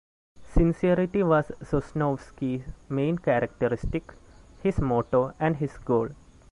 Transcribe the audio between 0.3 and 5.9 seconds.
Sincerity was Sosnovsky' main characteristic, his motto and his